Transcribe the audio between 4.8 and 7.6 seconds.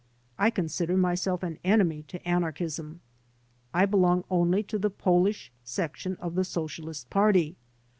Polish section of the Socialist Party.